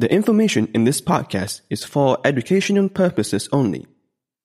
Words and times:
The 0.00 0.10
information 0.10 0.70
in 0.72 0.84
this 0.84 1.02
podcast 1.02 1.60
is 1.68 1.84
for 1.84 2.16
educational 2.24 2.88
purposes 2.88 3.50
only. 3.52 3.86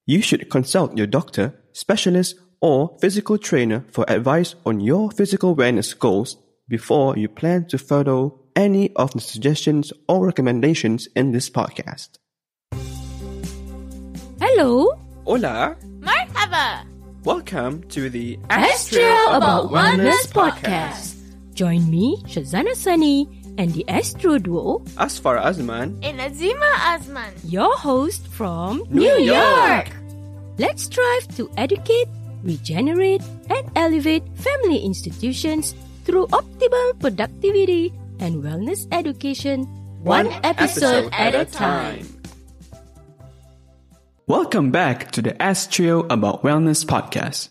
You 0.05 0.21
should 0.21 0.50
consult 0.50 0.97
your 0.97 1.08
doctor, 1.08 1.58
specialist, 1.71 2.35
or 2.59 2.97
physical 3.00 3.38
trainer 3.38 3.86
for 3.89 4.04
advice 4.10 4.55
on 4.65 4.81
your 4.81 5.12
physical 5.12 5.55
wellness 5.55 5.97
goals 5.97 6.36
before 6.68 7.15
you 7.18 7.29
plan 7.29 7.68
to 7.70 7.78
follow 7.78 8.38
any 8.54 8.94
of 8.97 9.12
the 9.12 9.21
suggestions 9.21 9.94
or 10.10 10.26
recommendations 10.26 11.07
in 11.15 11.31
this 11.31 11.50
podcast. 11.50 12.20
Hello, 14.42 14.92
Hola! 15.24 15.78
Marhaba! 16.02 16.86
Welcome 17.24 17.82
to 17.96 18.10
the 18.10 18.38
ASK 18.50 18.92
Trio 18.92 19.32
About 19.32 19.72
Wellness 19.72 20.28
podcast. 20.28 21.16
Join 21.54 21.90
me, 21.90 22.22
Syazana 22.26 22.76
Sani, 22.76 23.45
and 23.58 23.74
the 23.74 23.88
Astro 23.88 24.38
Duo, 24.38 24.80
Azfar 24.98 25.42
Azman. 25.42 26.00
And 26.04 26.20
Azimah 26.20 26.76
Azman. 26.96 27.32
your 27.44 27.76
host 27.77 28.27
from 28.27 28.84
New 28.90 29.16
York. 29.18 29.90
Let's 30.58 30.84
strive 30.84 31.27
to 31.36 31.50
educate, 31.58 32.08
regenerate, 32.44 33.22
and 33.49 33.70
elevate 33.76 34.23
family 34.36 34.80
institutions 34.80 35.76
through 36.05 36.27
optimal 36.27 36.99
productivity 36.99 37.94
and 38.20 38.44
wellness 38.44 38.88
education, 38.91 39.66
one, 40.04 40.27
episode, 40.44 41.10
at 41.13 41.35
a 41.35 41.46
time. 41.46 42.08
Welcome 44.27 44.72
back 44.72 45.12
to 45.12 45.22
the 45.22 45.40
ASK 45.41 45.72
Trio 45.72 46.02
About 46.10 46.41
Wellness 46.44 46.85
podcast. 46.85 47.49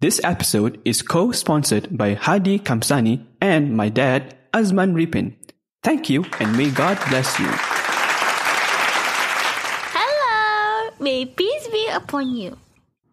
This 0.00 0.20
episode 0.22 0.80
is 0.84 1.02
co-sponsored 1.02 1.96
by 1.96 2.14
Hardi 2.14 2.58
Kamsani 2.58 3.24
and 3.40 3.76
my 3.76 3.88
dad, 3.88 4.36
Azman 4.54 4.94
Repin. 4.94 5.34
Thank 5.82 6.08
you 6.08 6.24
and 6.38 6.56
may 6.56 6.70
God 6.70 6.96
bless 7.10 7.38
you. 7.42 7.50
Hello! 9.90 10.94
May 11.02 11.26
peace 11.26 11.66
be 11.68 11.90
upon 11.90 12.30
you. 12.30 12.56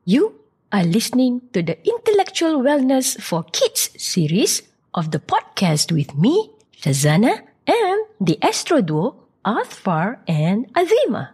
You 0.06 0.38
are 0.72 0.86
listening 0.86 1.42
to 1.54 1.66
the 1.66 1.82
Intellectual 1.82 2.62
Wellness 2.62 3.20
for 3.20 3.42
Kids 3.52 3.90
series 3.98 4.62
of 4.94 5.10
the 5.10 5.18
podcast 5.18 5.92
with 5.92 6.14
me, 6.16 6.52
Syazana, 6.78 7.42
and 7.66 8.00
the 8.22 8.38
Astro 8.46 8.82
Duo, 8.82 9.16
Azfar 9.44 10.20
and 10.28 10.72
Azimah. 10.78 11.34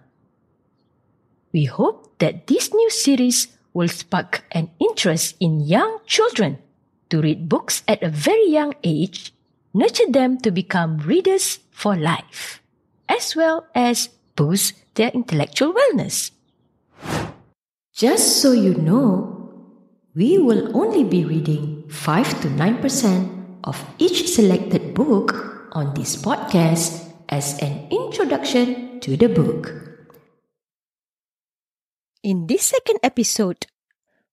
We 1.51 1.65
hope 1.65 2.17
that 2.19 2.47
this 2.47 2.73
new 2.73 2.89
series 2.89 3.51
will 3.73 3.89
spark 3.89 4.45
an 4.53 4.71
interest 4.79 5.35
in 5.39 5.59
young 5.59 5.99
children 6.07 6.59
to 7.09 7.19
read 7.19 7.49
books 7.49 7.83
at 7.87 8.01
a 8.01 8.09
very 8.09 8.47
young 8.49 8.73
age, 8.83 9.33
nurture 9.73 10.09
them 10.09 10.37
to 10.39 10.51
become 10.51 10.97
readers 10.99 11.59
for 11.71 11.95
life, 11.95 12.61
as 13.09 13.35
well 13.35 13.67
as 13.75 14.09
boost 14.35 14.73
their 14.95 15.09
intellectual 15.09 15.73
wellness. 15.73 16.31
Just 17.93 18.41
so 18.41 18.51
you 18.51 18.75
know, 18.75 19.33
we 20.13 20.37
will 20.37 20.75
only 20.77 21.03
be 21.03 21.25
reading 21.25 21.83
5 21.89 22.41
to 22.41 22.47
9% 22.49 23.61
of 23.63 23.83
each 23.97 24.29
selected 24.29 24.93
book 24.93 25.69
on 25.73 25.93
this 25.93 26.15
podcast 26.15 27.05
as 27.29 27.57
an 27.59 27.87
introduction 27.91 28.99
to 29.01 29.17
the 29.17 29.27
book. 29.27 29.73
In 32.23 32.47
this 32.47 32.63
second 32.65 32.99
episode, 33.03 33.67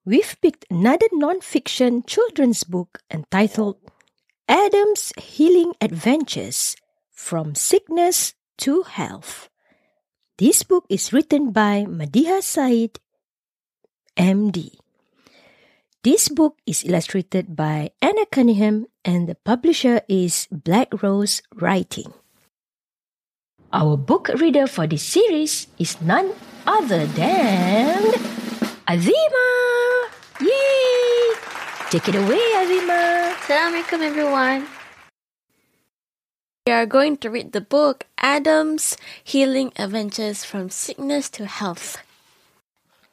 we've 0.05 0.37
picked 0.41 0.65
another 0.71 1.07
non-fiction 1.13 2.05
children's 2.05 2.65
book 2.65 3.01
entitled 3.11 3.77
Adam's 4.49 5.13
Healing 5.17 5.73
Adventures 5.81 6.77
From 7.11 7.55
Sickness 7.55 8.35
to 8.59 8.83
Health. 8.83 9.49
This 10.37 10.63
book 10.63 10.85
is 10.91 11.13
written 11.13 11.51
by 11.51 11.89
Madiha 11.89 12.43
Saeed, 12.43 13.01
MD. 14.19 14.77
This 16.03 16.29
book 16.29 16.59
is 16.67 16.85
illustrated 16.85 17.57
by 17.57 17.91
Anna 18.03 18.27
Cunningham 18.31 18.85
and 19.03 19.29
the 19.29 19.35
publisher 19.35 20.03
is 20.09 20.47
Black 20.53 20.93
Rose 21.03 21.41
Writing. 21.55 22.13
Our 23.73 23.97
book 23.97 24.29
reader 24.37 24.67
for 24.67 24.87
this 24.87 25.05
series 25.05 25.69
is 25.79 25.97
none 26.03 26.37
other 26.67 27.07
than 27.07 28.13
Azimah. 28.85 30.13
Yay! 30.45 30.74
Take 31.95 32.09
it 32.09 32.17
away, 32.19 32.43
Azimah. 32.59 33.39
Assalamualaikum 33.39 34.03
everyone. 34.03 34.67
We 36.67 36.73
are 36.75 36.91
going 36.91 37.23
to 37.23 37.31
read 37.31 37.53
the 37.53 37.61
book 37.63 38.11
Adam's 38.19 38.99
Healing 39.23 39.71
Adventures 39.79 40.43
from 40.43 40.75
Sickness 40.75 41.31
to 41.39 41.47
Health. 41.47 42.03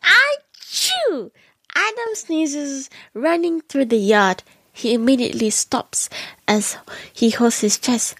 Achoo! 0.01 1.29
Adam 1.77 2.11
sneezes, 2.15 2.89
running 3.13 3.61
through 3.61 3.85
the 3.85 4.01
yard. 4.01 4.41
He 4.73 4.95
immediately 4.95 5.51
stops 5.51 6.09
as 6.47 6.75
he 7.13 7.29
holds 7.29 7.61
his 7.61 7.77
chest. 7.77 8.17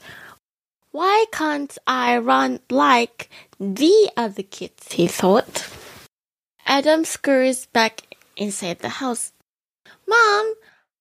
Why 0.91 1.25
can't 1.33 1.75
I 1.87 2.19
run 2.19 2.59
like 2.69 3.33
the 3.59 4.13
other 4.15 4.43
kids? 4.43 4.93
he 4.93 5.07
thought. 5.07 5.65
Adam 6.67 7.03
scurries 7.03 7.65
back 7.65 8.13
inside 8.37 8.85
the 8.85 9.01
house. 9.01 9.33
Mom, 10.11 10.55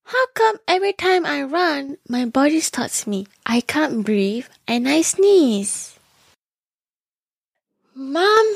how 0.04 0.26
come 0.34 0.59
every 0.69 0.93
time 0.93 1.26
I 1.26 1.43
run, 1.43 1.97
my 2.09 2.26
body 2.26 2.60
stops 2.60 3.09
me? 3.09 3.26
I 3.44 3.60
can't 3.60 4.06
breathe 4.06 4.47
and 4.69 4.88
I 4.88 5.03
sneeze. 5.03 5.98
Mom 7.93 8.47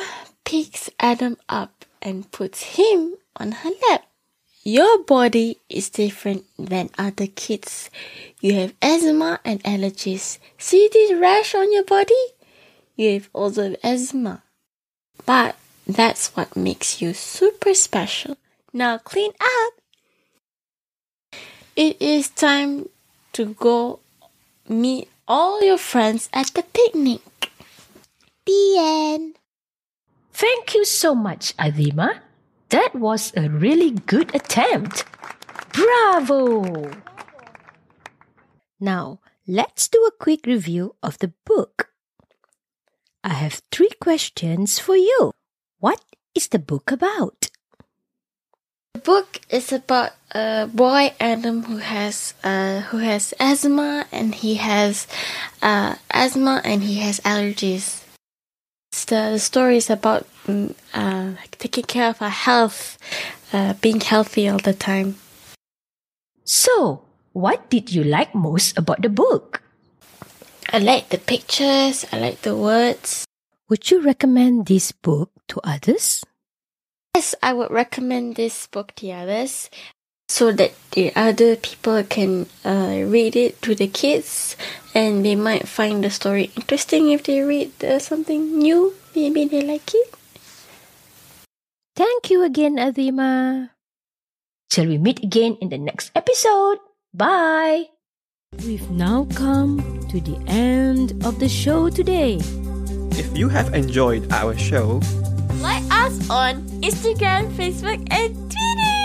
picks 0.45 0.91
Adam 1.01 1.39
up 1.49 1.85
and 2.01 2.31
puts 2.31 2.79
him 2.79 3.17
on 3.35 3.51
her 3.51 3.71
lap. 3.91 4.07
Your 4.63 5.03
body 5.03 5.59
is 5.69 5.91
different 5.91 6.45
than 6.57 6.91
other 6.97 7.27
kids. 7.27 7.91
You 8.41 8.55
have 8.55 8.75
asthma 8.81 9.41
and 9.45 9.61
allergies. 9.65 10.39
See 10.57 10.89
this 10.93 11.19
rash 11.19 11.57
on 11.57 11.73
your 11.73 11.85
body? 11.85 12.25
You 12.95 13.15
have 13.15 13.29
also 13.33 13.75
asthma. 13.83 14.45
But 15.27 15.57
that's 15.85 16.29
what 16.37 16.57
makes 16.57 17.03
you 17.03 17.13
super 17.13 17.75
special. 17.75 18.37
Now 18.73 18.99
clean 18.99 19.33
up. 19.41 19.84
It 21.77 22.01
is 22.01 22.31
time 22.31 22.89
to 23.33 23.47
go 23.59 23.99
meet 24.69 25.09
all 25.27 25.61
your 25.63 25.79
friends 25.79 26.29
at 26.33 26.55
the 26.55 26.63
picnic. 26.63 27.51
The 28.47 28.77
end. 28.79 29.37
Thank 30.33 30.75
you 30.75 30.85
so 30.85 31.17
much, 31.17 31.57
Azimah. 31.57 32.21
That 32.69 32.95
was 32.95 33.33
a 33.37 33.49
really 33.49 33.91
good 33.91 34.35
attempt. 34.35 35.05
Bravo! 35.73 36.93
Now, 38.79 39.19
let's 39.47 39.89
do 39.89 39.99
a 40.07 40.15
quick 40.23 40.47
review 40.47 40.95
of 41.03 41.19
the 41.19 41.33
book. 41.45 41.91
I 43.25 43.31
have 43.35 43.63
three 43.73 43.91
questions 44.01 44.79
for 44.79 44.95
you. 44.95 45.33
What 45.81 46.05
is 46.37 46.49
the 46.49 46.61
book 46.61 46.93
about? 46.93 47.51
The 49.05 49.21
book 49.21 49.41
is 49.51 49.71
about 49.71 50.13
a 50.33 50.65
boy 50.65 51.13
Adam 51.21 51.65
who 51.65 51.77
has 51.77 52.33
uh, 52.41 52.81
who 52.89 53.05
has 53.05 53.35
asthma 53.39 54.09
and 54.09 54.35
he 54.35 54.55
has 54.57 55.07
uh, 55.61 55.97
asthma 56.09 56.63
and 56.65 56.81
he 56.81 57.05
has 57.05 57.21
allergies. 57.21 58.01
The, 59.05 59.37
the 59.37 59.39
story 59.39 59.77
is 59.77 59.91
about 59.91 60.25
mm, 60.49 60.73
uh, 60.95 61.37
taking 61.61 61.85
care 61.85 62.09
of 62.09 62.23
our 62.23 62.33
health, 62.33 62.97
uh, 63.53 63.75
being 63.75 64.01
healthy 64.01 64.49
all 64.49 64.57
the 64.57 64.73
time. 64.73 65.21
So, 66.45 67.05
what 67.37 67.69
did 67.69 67.93
you 67.93 68.05
like 68.05 68.35
most 68.35 68.79
about 68.79 69.03
the 69.03 69.13
book? 69.13 69.61
I 70.73 70.79
like 70.79 71.11
the 71.11 71.21
pictures. 71.21 72.07
I 72.11 72.21
like 72.21 72.41
the 72.41 72.57
words. 72.57 73.27
Would 73.69 73.91
you 73.91 74.01
recommend 74.01 74.65
this 74.65 74.93
book 74.93 75.29
to 75.49 75.61
others? 75.63 76.25
Yes, 77.15 77.35
I 77.41 77.53
would 77.53 77.71
recommend 77.71 78.35
this 78.35 78.67
book 78.67 78.91
to 78.97 79.07
others 79.13 79.71
so 80.29 80.51
that 80.51 80.75
the 80.99 81.15
other 81.15 81.55
people 81.55 82.03
can 82.03 82.47
uh, 82.67 83.07
read 83.07 83.37
it 83.37 83.63
to 83.63 83.75
the 83.77 83.87
kids 83.87 84.57
and 84.95 85.25
they 85.25 85.37
might 85.37 85.69
find 85.69 86.03
the 86.03 86.11
story 86.11 86.51
interesting 86.57 87.13
if 87.13 87.23
they 87.23 87.41
read 87.41 87.71
uh, 87.85 88.01
something 88.01 88.59
new. 88.59 88.95
Maybe 89.15 89.47
they 89.47 89.63
like 89.63 89.95
it. 89.95 90.11
Thank 91.95 92.31
you 92.31 92.43
again, 92.43 92.83
Azimah. 92.83 93.71
Till 94.71 94.89
we 94.89 94.99
meet 94.99 95.23
again 95.23 95.57
in 95.63 95.69
the 95.69 95.79
next 95.79 96.11
episode. 96.17 96.83
Bye. 97.15 97.95
We've 98.67 98.91
now 98.91 99.31
come 99.39 99.79
to 100.11 100.19
the 100.19 100.35
end 100.51 101.15
of 101.25 101.39
the 101.39 101.49
show 101.49 101.91
today. 101.91 102.43
If 103.15 103.39
you 103.39 103.49
have 103.49 103.71
enjoyed 103.73 104.27
our 104.35 104.59
show, 104.59 104.99
Like 104.99 105.24
us 106.05 106.31
on 106.31 106.61
Instagram, 106.85 107.49
Facebook, 107.57 107.97
and 108.13 108.37
Twitter. 108.53 109.01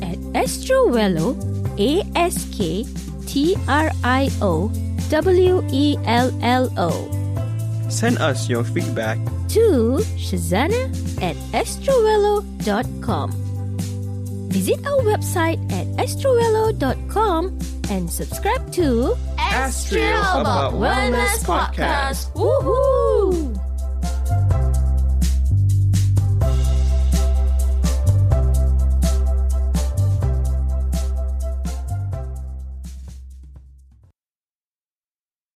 at 0.00 0.18
ASKtrioWello, 0.32 1.36
A 1.76 2.02
S 2.16 2.48
K 2.56 2.84
T 3.26 3.56
R 3.68 3.90
I 4.02 4.30
O 4.40 4.72
W 5.10 5.62
E 5.70 5.96
L 6.06 6.32
L 6.42 6.72
O. 6.78 6.90
Send 7.90 8.18
us 8.18 8.48
your 8.48 8.64
feedback 8.64 9.18
to 9.48 10.00
Syazana 10.16 10.88
at 11.22 11.36
asktriowello.com. 11.52 13.32
Visit 14.48 14.86
our 14.86 15.00
website 15.04 15.60
at 15.72 15.86
asktriowello.com 16.00 17.58
and 17.90 18.10
subscribe 18.10 18.72
to 18.72 19.16
ASK 19.38 19.88
Trio 19.90 20.16
About 20.40 20.74
Wellness 20.74 21.44
Podcast. 21.44 22.32
Woohoo! 22.32 23.57